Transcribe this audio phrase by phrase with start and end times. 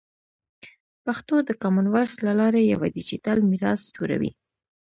[1.05, 4.31] پښتو د کامن وایس له لارې یوه ډیجیټل میراث جوړوي.